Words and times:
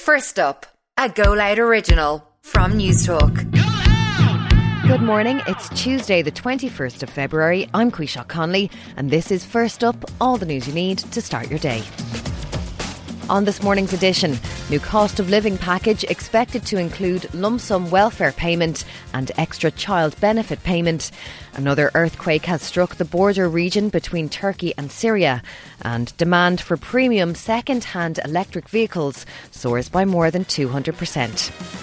First 0.00 0.38
up, 0.38 0.64
a 0.96 1.10
Go 1.10 1.34
Loud 1.34 1.58
original 1.58 2.26
from 2.40 2.72
Newstalk. 2.72 3.34
Good 4.88 5.02
morning. 5.02 5.42
It's 5.46 5.68
Tuesday, 5.80 6.22
the 6.22 6.32
21st 6.32 7.02
of 7.02 7.10
February. 7.10 7.68
I'm 7.74 7.90
Quisha 7.90 8.26
Conley, 8.26 8.70
and 8.96 9.10
this 9.10 9.30
is 9.30 9.44
First 9.44 9.84
Up, 9.84 10.10
all 10.18 10.38
the 10.38 10.46
news 10.46 10.66
you 10.66 10.72
need 10.72 10.98
to 10.98 11.20
start 11.20 11.50
your 11.50 11.58
day. 11.58 11.82
On 13.30 13.44
this 13.44 13.62
morning's 13.62 13.92
edition, 13.92 14.36
new 14.70 14.80
cost 14.80 15.20
of 15.20 15.30
living 15.30 15.56
package 15.56 16.02
expected 16.02 16.66
to 16.66 16.78
include 16.78 17.32
lump 17.32 17.60
sum 17.60 17.88
welfare 17.88 18.32
payment 18.32 18.84
and 19.14 19.30
extra 19.38 19.70
child 19.70 20.18
benefit 20.18 20.60
payment. 20.64 21.12
Another 21.54 21.92
earthquake 21.94 22.46
has 22.46 22.60
struck 22.60 22.96
the 22.96 23.04
border 23.04 23.48
region 23.48 23.88
between 23.88 24.28
Turkey 24.28 24.74
and 24.76 24.90
Syria, 24.90 25.44
and 25.82 26.12
demand 26.16 26.60
for 26.60 26.76
premium 26.76 27.36
second 27.36 27.84
hand 27.84 28.18
electric 28.24 28.68
vehicles 28.68 29.24
soars 29.52 29.88
by 29.88 30.04
more 30.04 30.32
than 30.32 30.44
200%. 30.44 31.79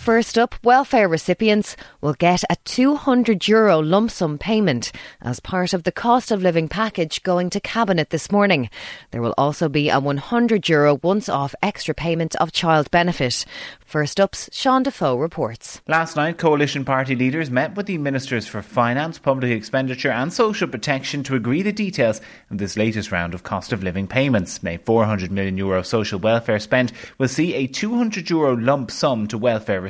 First 0.00 0.38
up, 0.38 0.54
welfare 0.64 1.06
recipients 1.08 1.76
will 2.00 2.14
get 2.14 2.42
a 2.48 2.56
200 2.64 3.46
euro 3.46 3.80
lump 3.80 4.10
sum 4.10 4.38
payment 4.38 4.92
as 5.20 5.40
part 5.40 5.74
of 5.74 5.82
the 5.82 5.92
cost 5.92 6.30
of 6.30 6.40
living 6.40 6.68
package 6.68 7.22
going 7.22 7.50
to 7.50 7.60
Cabinet 7.60 8.08
this 8.08 8.32
morning. 8.32 8.70
There 9.10 9.20
will 9.20 9.34
also 9.36 9.68
be 9.68 9.90
a 9.90 10.00
100 10.00 10.70
euro 10.70 10.98
once 11.02 11.28
off 11.28 11.54
extra 11.62 11.94
payment 11.94 12.34
of 12.36 12.50
child 12.50 12.90
benefit. 12.90 13.44
First 13.84 14.18
up's 14.18 14.48
Sean 14.52 14.84
Defoe 14.84 15.16
reports. 15.16 15.82
Last 15.86 16.16
night, 16.16 16.38
coalition 16.38 16.86
party 16.86 17.14
leaders 17.14 17.50
met 17.50 17.76
with 17.76 17.84
the 17.84 17.98
ministers 17.98 18.46
for 18.46 18.62
finance, 18.62 19.18
public 19.18 19.50
expenditure, 19.50 20.10
and 20.10 20.32
social 20.32 20.66
protection 20.68 21.22
to 21.24 21.34
agree 21.34 21.60
the 21.60 21.72
details 21.72 22.22
of 22.50 22.56
this 22.56 22.78
latest 22.78 23.12
round 23.12 23.34
of 23.34 23.42
cost 23.42 23.70
of 23.70 23.82
living 23.82 24.06
payments. 24.06 24.60
A 24.64 24.78
400 24.78 25.30
million 25.30 25.58
euro 25.58 25.82
social 25.82 26.18
welfare 26.18 26.58
spend 26.58 26.92
will 27.18 27.28
see 27.28 27.52
a 27.52 27.66
200 27.66 28.30
euro 28.30 28.56
lump 28.56 28.90
sum 28.90 29.26
to 29.26 29.36
welfare 29.36 29.80
recipients, 29.80 29.89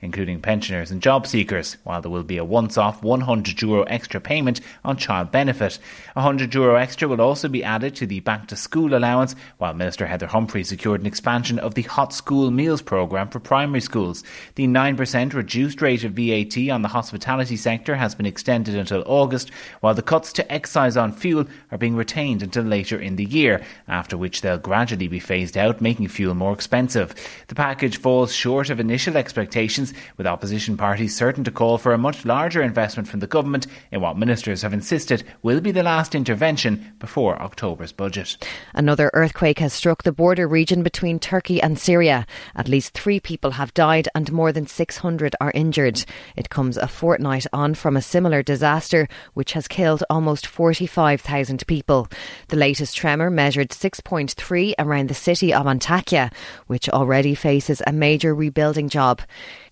including 0.00 0.40
pensioners 0.40 0.90
and 0.90 1.02
job 1.02 1.26
seekers, 1.26 1.76
while 1.84 2.00
there 2.00 2.10
will 2.10 2.22
be 2.22 2.38
a 2.38 2.44
once 2.44 2.78
off 2.78 3.02
100 3.02 3.60
euro 3.62 3.82
extra 3.84 4.20
payment 4.20 4.60
on 4.84 4.96
child 4.96 5.30
benefit. 5.30 5.78
100 6.14 6.54
euro 6.54 6.76
extra 6.76 7.08
will 7.08 7.20
also 7.20 7.48
be 7.48 7.64
added 7.64 7.94
to 7.96 8.06
the 8.06 8.20
back 8.20 8.48
to 8.48 8.56
school 8.56 8.94
allowance, 8.94 9.34
while 9.58 9.74
Minister 9.74 10.06
Heather 10.06 10.26
Humphrey 10.26 10.64
secured 10.64 11.00
an 11.00 11.06
expansion 11.06 11.58
of 11.58 11.74
the 11.74 11.82
hot 11.82 12.12
school 12.12 12.50
meals 12.50 12.82
programme 12.82 13.28
for 13.28 13.40
primary 13.40 13.80
schools. 13.80 14.24
The 14.54 14.66
9% 14.66 15.34
reduced 15.34 15.82
rate 15.82 16.04
of 16.04 16.12
VAT 16.12 16.70
on 16.70 16.82
the 16.82 16.88
hospitality 16.88 17.56
sector 17.56 17.96
has 17.96 18.14
been 18.14 18.26
extended 18.26 18.74
until 18.74 19.04
August, 19.06 19.50
while 19.80 19.94
the 19.94 20.02
cuts 20.02 20.32
to 20.34 20.52
excise 20.52 20.96
on 20.96 21.12
fuel 21.12 21.46
are 21.70 21.78
being 21.78 21.96
retained 21.96 22.42
until 22.42 22.64
later 22.64 22.98
in 22.98 23.16
the 23.16 23.24
year, 23.24 23.62
after 23.88 24.16
which 24.16 24.40
they'll 24.40 24.58
gradually 24.58 25.08
be 25.08 25.20
phased 25.20 25.56
out, 25.56 25.80
making 25.80 26.08
fuel 26.08 26.34
more 26.34 26.52
expensive. 26.52 27.14
The 27.48 27.54
package 27.54 27.98
falls 27.98 28.34
short 28.34 28.70
of 28.70 28.80
initial 28.80 29.07
expectations, 29.16 29.92
with 30.16 30.26
opposition 30.26 30.76
parties 30.76 31.16
certain 31.16 31.44
to 31.44 31.50
call 31.50 31.78
for 31.78 31.92
a 31.92 31.98
much 31.98 32.24
larger 32.24 32.62
investment 32.62 33.08
from 33.08 33.20
the 33.20 33.26
government 33.26 33.66
in 33.92 34.00
what 34.00 34.18
ministers 34.18 34.62
have 34.62 34.72
insisted 34.72 35.24
will 35.42 35.60
be 35.60 35.70
the 35.70 35.82
last 35.82 36.14
intervention 36.14 36.92
before 36.98 37.40
October's 37.40 37.92
budget. 37.92 38.36
Another 38.74 39.10
earthquake 39.14 39.58
has 39.58 39.72
struck 39.72 40.02
the 40.02 40.12
border 40.12 40.46
region 40.46 40.82
between 40.82 41.18
Turkey 41.18 41.60
and 41.62 41.78
Syria. 41.78 42.26
At 42.54 42.68
least 42.68 42.94
three 42.94 43.20
people 43.20 43.52
have 43.52 43.74
died 43.74 44.08
and 44.14 44.32
more 44.32 44.52
than 44.52 44.66
600 44.66 45.34
are 45.40 45.52
injured. 45.54 46.04
It 46.36 46.50
comes 46.50 46.76
a 46.76 46.88
fortnight 46.88 47.46
on 47.52 47.74
from 47.74 47.96
a 47.96 48.02
similar 48.02 48.42
disaster 48.42 49.08
which 49.34 49.52
has 49.52 49.68
killed 49.68 50.04
almost 50.10 50.46
45,000 50.46 51.66
people. 51.66 52.08
The 52.48 52.56
latest 52.56 52.96
tremor 52.96 53.30
measured 53.30 53.70
6.3 53.70 54.74
around 54.78 55.08
the 55.08 55.14
city 55.14 55.54
of 55.54 55.66
Antakya, 55.66 56.32
which 56.66 56.88
already 56.88 57.34
faces 57.34 57.82
a 57.86 57.92
major 57.92 58.34
rebuilding 58.34 58.88
job. 58.88 58.97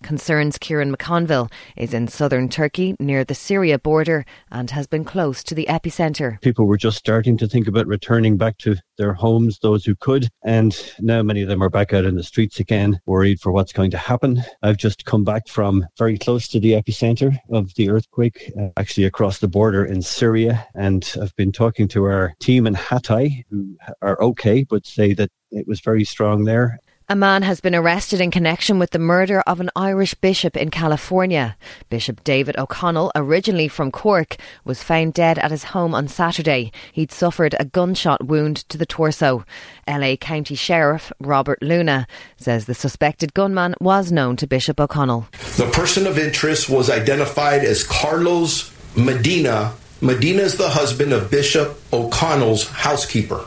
Concern's 0.03 0.57
Kieran 0.57 0.95
McConville 0.95 1.51
is 1.75 1.93
in 1.93 2.07
southern 2.07 2.47
Turkey 2.47 2.95
near 2.99 3.25
the 3.25 3.35
Syria 3.35 3.77
border 3.77 4.25
and 4.51 4.71
has 4.71 4.87
been 4.87 5.03
close 5.03 5.43
to 5.43 5.53
the 5.53 5.65
epicentre. 5.67 6.39
People 6.41 6.65
were 6.65 6.77
just 6.77 6.97
starting 6.97 7.37
to 7.37 7.47
think 7.47 7.67
about 7.67 7.87
returning 7.87 8.37
back 8.37 8.57
to 8.59 8.77
their 8.97 9.13
homes, 9.13 9.59
those 9.59 9.83
who 9.83 9.95
could, 9.95 10.29
and 10.45 10.93
now 10.99 11.21
many 11.21 11.41
of 11.41 11.49
them 11.49 11.61
are 11.61 11.69
back 11.69 11.93
out 11.93 12.05
in 12.05 12.15
the 12.15 12.23
streets 12.23 12.59
again, 12.61 12.99
worried 13.05 13.41
for 13.41 13.51
what's 13.51 13.73
going 13.73 13.91
to 13.91 13.97
happen. 13.97 14.41
I've 14.63 14.77
just 14.77 15.03
come 15.03 15.25
back 15.25 15.49
from 15.49 15.85
very 15.97 16.17
close 16.17 16.47
to 16.49 16.59
the 16.59 16.71
epicenter 16.71 17.37
of 17.51 17.73
the 17.75 17.89
earthquake, 17.89 18.51
uh, 18.59 18.69
actually 18.77 19.05
across 19.05 19.39
the 19.39 19.47
border 19.49 19.83
in 19.83 20.01
Syria, 20.01 20.65
and 20.73 21.13
I've 21.21 21.35
been 21.35 21.51
talking 21.51 21.89
to 21.89 22.05
our 22.05 22.33
team 22.39 22.65
in 22.65 22.75
Hatay, 22.75 23.43
who 23.49 23.75
are 24.01 24.21
okay, 24.21 24.63
but 24.63 24.85
say 24.85 25.13
that 25.13 25.29
it 25.51 25.67
was 25.67 25.81
very 25.81 26.03
strong 26.03 26.45
there. 26.45 26.79
A 27.09 27.15
man 27.15 27.41
has 27.43 27.61
been 27.61 27.73
arrested 27.73 28.19
in 28.19 28.31
connection 28.31 28.79
with 28.79 28.91
the 28.91 28.99
murder 28.99 29.39
of 29.47 29.61
an 29.61 29.69
Irish 29.77 30.13
bishop 30.15 30.57
in 30.57 30.69
California. 30.69 31.55
Bishop 31.89 32.21
David 32.25 32.57
O'Connell, 32.57 33.13
originally 33.15 33.69
from 33.69 33.91
Cork, 33.91 34.35
was 34.65 34.83
found 34.83 35.13
dead 35.13 35.39
at 35.39 35.51
his 35.51 35.63
home 35.63 35.95
on 35.95 36.09
Saturday. 36.09 36.69
He'd 36.91 37.13
suffered 37.13 37.55
a 37.57 37.63
gunshot 37.63 38.27
wound 38.27 38.57
to 38.67 38.77
the 38.77 38.85
torso. 38.85 39.45
LA 39.87 40.17
County 40.17 40.55
Sheriff 40.55 41.13
Robert 41.21 41.61
Luna 41.61 42.07
says 42.35 42.65
the 42.65 42.75
suspected 42.75 43.33
gunman 43.33 43.73
was 43.79 44.11
known 44.11 44.35
to 44.35 44.45
Bishop 44.45 44.77
O'Connell. 44.77 45.29
The 45.55 45.71
person 45.71 46.07
of 46.07 46.19
interest 46.19 46.69
was 46.69 46.89
identified 46.89 47.63
as 47.63 47.85
Carlos 47.85 48.69
Medina. 48.97 49.71
Medina 50.01 50.41
is 50.41 50.57
the 50.57 50.67
husband 50.67 51.13
of 51.13 51.31
Bishop 51.31 51.79
O'Connell's 51.93 52.67
housekeeper 52.67 53.45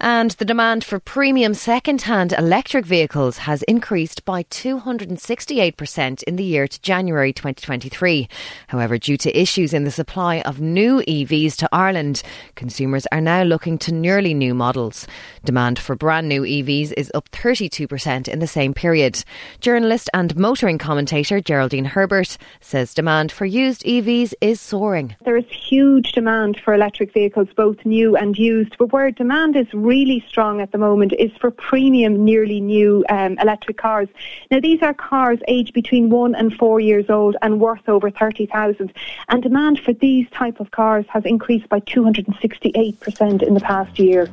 and 0.00 0.32
the 0.32 0.44
demand 0.44 0.84
for 0.84 0.98
premium 0.98 1.54
second-hand 1.54 2.32
electric 2.32 2.84
vehicles 2.84 3.38
has 3.38 3.62
increased 3.64 4.24
by 4.24 4.42
268% 4.44 6.22
in 6.22 6.36
the 6.36 6.44
year 6.44 6.68
to 6.68 6.80
January 6.80 7.32
2023. 7.32 8.28
However, 8.68 8.98
due 8.98 9.16
to 9.16 9.40
issues 9.40 9.72
in 9.72 9.84
the 9.84 9.90
supply 9.90 10.40
of 10.42 10.60
new 10.60 11.02
EVs 11.02 11.56
to 11.56 11.68
Ireland, 11.72 12.22
consumers 12.54 13.06
are 13.10 13.20
now 13.20 13.42
looking 13.42 13.78
to 13.78 13.92
nearly 13.92 14.34
new 14.34 14.54
models. 14.54 15.06
Demand 15.44 15.78
for 15.78 15.96
brand 15.96 16.28
new 16.28 16.42
EVs 16.42 16.92
is 16.96 17.10
up 17.14 17.28
32% 17.30 18.28
in 18.28 18.38
the 18.38 18.46
same 18.46 18.74
period. 18.74 19.24
Journalist 19.60 20.08
and 20.14 20.36
motoring 20.36 20.78
commentator 20.78 21.40
Geraldine 21.40 21.84
Herbert 21.84 22.36
says 22.60 22.94
demand 22.94 23.32
for 23.32 23.46
used 23.46 23.82
EVs 23.84 24.34
is 24.40 24.60
soaring. 24.60 25.16
There 25.24 25.36
is 25.36 25.46
huge 25.50 26.12
demand 26.12 26.60
for 26.64 26.74
electric 26.74 27.12
vehicles, 27.12 27.48
both 27.56 27.84
new 27.84 28.16
and 28.16 28.38
used, 28.38 28.76
but 28.78 28.92
where 28.92 29.10
demand 29.10 29.56
is 29.56 29.66
really 29.88 30.22
strong 30.28 30.60
at 30.60 30.70
the 30.70 30.78
moment 30.78 31.14
is 31.18 31.32
for 31.40 31.50
premium, 31.50 32.24
nearly 32.24 32.60
new 32.60 33.04
um, 33.08 33.38
electric 33.38 33.78
cars. 33.78 34.08
Now, 34.50 34.60
these 34.60 34.82
are 34.82 34.92
cars 34.92 35.38
aged 35.48 35.72
between 35.72 36.10
one 36.10 36.34
and 36.34 36.52
four 36.52 36.78
years 36.78 37.08
old 37.08 37.36
and 37.40 37.58
worth 37.58 37.88
over 37.88 38.10
30,000. 38.10 38.92
And 39.30 39.42
demand 39.42 39.80
for 39.80 39.94
these 39.94 40.28
type 40.30 40.60
of 40.60 40.70
cars 40.72 41.06
has 41.08 41.24
increased 41.24 41.68
by 41.70 41.80
268% 41.80 43.42
in 43.42 43.54
the 43.54 43.60
past 43.60 43.98
year. 43.98 44.28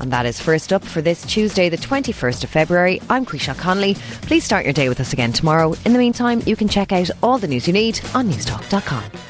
And 0.00 0.10
that 0.12 0.24
is 0.24 0.40
first 0.40 0.72
up 0.72 0.82
for 0.82 1.02
this 1.02 1.26
Tuesday, 1.26 1.68
the 1.68 1.76
21st 1.76 2.44
of 2.44 2.50
February. 2.50 3.02
I'm 3.10 3.26
Quisha 3.26 3.56
Conley. 3.56 3.94
Please 4.22 4.44
start 4.44 4.64
your 4.64 4.72
day 4.72 4.88
with 4.88 5.00
us 5.00 5.12
again 5.12 5.32
tomorrow. 5.32 5.74
In 5.84 5.92
the 5.92 5.98
meantime, 5.98 6.42
you 6.46 6.56
can 6.56 6.68
check 6.68 6.90
out 6.90 7.10
all 7.22 7.36
the 7.38 7.48
news 7.48 7.66
you 7.66 7.74
need 7.74 8.00
on 8.14 8.28
newstalk.com. 8.28 9.29